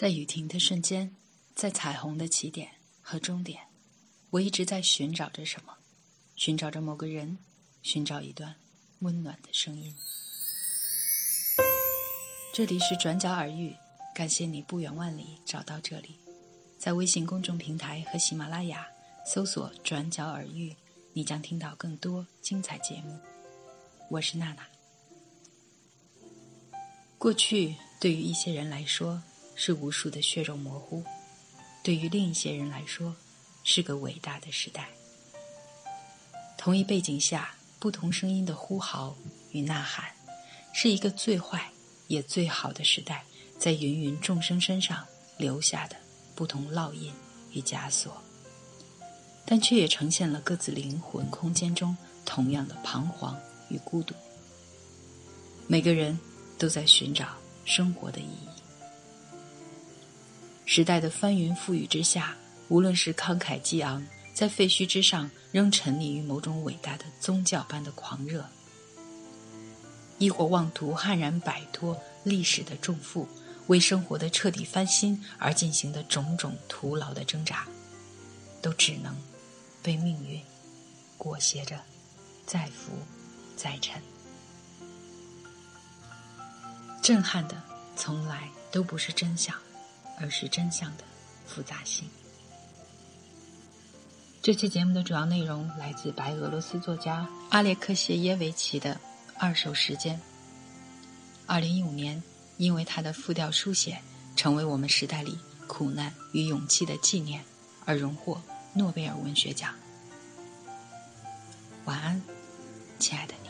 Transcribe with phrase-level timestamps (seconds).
[0.00, 1.14] 在雨停的瞬间，
[1.54, 2.70] 在彩虹的起点
[3.02, 3.60] 和终点，
[4.30, 5.76] 我一直在寻找着什么，
[6.36, 7.36] 寻找着某个人，
[7.82, 8.54] 寻找一段
[9.00, 9.94] 温暖的声音。
[12.54, 13.76] 这里是转角耳语，
[14.14, 16.18] 感谢你不远万里找到这里，
[16.78, 18.88] 在微信公众平台和喜马拉雅
[19.26, 20.74] 搜索“转角耳语”，
[21.12, 23.20] 你将听到更多精彩节目。
[24.08, 24.66] 我是娜娜。
[27.18, 29.22] 过去对于一些人来说。
[29.62, 31.04] 是无数的血肉模糊，
[31.82, 33.14] 对于另一些人来说，
[33.62, 34.88] 是个伟大的时代。
[36.56, 39.14] 同一背景下，不同声音的呼号
[39.52, 40.06] 与呐喊，
[40.72, 41.70] 是一个最坏
[42.08, 43.22] 也最好的时代，
[43.58, 45.06] 在芸芸众生身上
[45.36, 45.96] 留下的
[46.34, 47.12] 不同烙印
[47.52, 48.16] 与枷锁，
[49.44, 54.14] 但却也呈现了各自灵魂空间中同样的彷徨与孤独。
[55.66, 56.18] 每个人
[56.58, 58.49] 都在寻找生活的意义。
[60.72, 62.36] 时代的翻云覆雨之下，
[62.68, 68.48] 无论是慷慨激昂，在废墟之上仍沉溺于某种伟大的宗教般的狂热，
[70.18, 73.26] 亦或妄图悍然摆脱历史的重负，
[73.66, 77.66] 为生活的彻底翻新而进行的种种徒劳的挣扎，
[78.62, 79.12] 都只能
[79.82, 80.40] 被命运
[81.18, 81.80] 裹挟着，
[82.46, 82.92] 再浮
[83.56, 84.00] 再沉。
[87.02, 87.60] 震撼的
[87.96, 89.52] 从来都不是真相。
[90.20, 91.04] 而是真相的
[91.46, 92.08] 复杂性。
[94.42, 98.94] 这期节目的主要内容来自白俄罗斯作家阿列克谢耶维奇的
[99.38, 100.16] 《二手时间》。
[101.46, 102.22] 二零一五年，
[102.56, 104.00] 因为他的复调书写
[104.36, 107.44] 成为我们时代里苦难与勇气的纪念，
[107.84, 108.40] 而荣获
[108.72, 109.74] 诺贝尔文学奖。
[111.84, 112.22] 晚安，
[112.98, 113.49] 亲爱的你。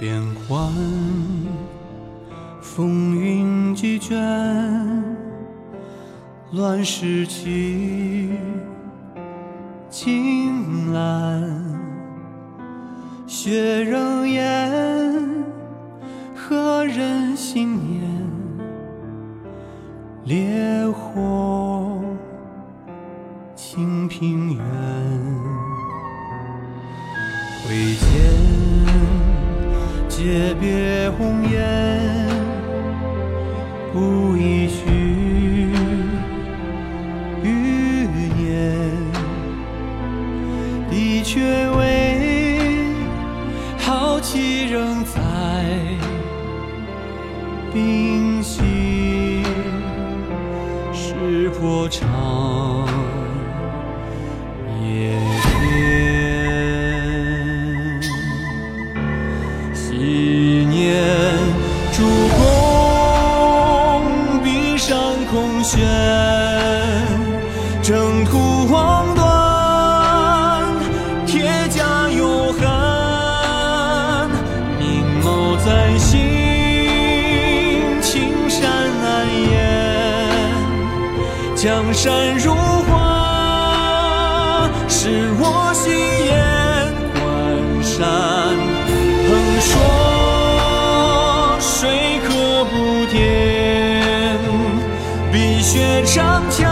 [0.00, 0.18] 变
[0.48, 0.72] 幻
[2.62, 4.16] 风云几卷，
[6.52, 8.30] 乱世起，
[9.90, 11.78] 青蓝，
[13.26, 15.12] 血仍烟，
[16.34, 18.00] 何人信念？
[20.24, 22.00] 烈火，
[23.54, 24.64] 清平原，
[27.62, 28.69] 挥剑。
[30.22, 32.28] 诀别红颜，
[33.90, 34.84] 不一许
[37.42, 37.48] 余
[38.36, 38.78] 年，
[40.90, 42.84] 的确为
[43.78, 45.18] 豪气仍在
[47.72, 49.42] 冰心，
[50.92, 52.39] 石破长。
[67.82, 70.66] 征途望断，
[71.26, 74.28] 铁甲有寒，
[74.78, 76.18] 明眸在心，
[78.00, 78.60] 青山
[79.00, 79.52] 难言。
[81.54, 82.52] 江山如
[82.88, 86.09] 画，是我心。
[95.72, 96.69] 雪上桥。